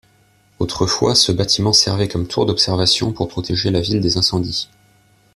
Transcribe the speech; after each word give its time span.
Autrefois, 0.57 1.13
ce 1.13 1.31
bâtiment 1.31 1.73
servait 1.73 2.07
comme 2.07 2.25
tour 2.27 2.47
d'observation 2.47 3.13
pour 3.13 3.27
protéger 3.27 3.69
la 3.69 3.81
ville 3.81 4.01
des 4.01 4.17
incendies. 4.17 4.67